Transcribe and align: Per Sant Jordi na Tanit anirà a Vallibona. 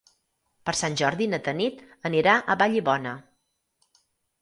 Per 0.69 0.73
Sant 0.79 0.95
Jordi 1.01 1.27
na 1.35 1.41
Tanit 1.49 1.85
anirà 2.11 2.37
a 2.41 2.59
Vallibona. 2.65 3.17